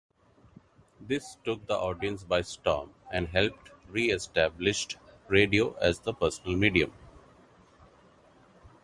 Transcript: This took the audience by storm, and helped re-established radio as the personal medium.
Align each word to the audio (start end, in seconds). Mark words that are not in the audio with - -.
This 0.99 1.37
took 1.45 1.67
the 1.67 1.75
audience 1.77 2.23
by 2.23 2.41
storm, 2.41 2.91
and 3.13 3.27
helped 3.27 3.69
re-established 3.87 4.97
radio 5.27 5.75
as 5.75 5.99
the 5.99 6.11
personal 6.11 6.57
medium. 6.57 6.91